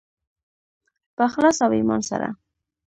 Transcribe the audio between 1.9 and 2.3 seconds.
سره.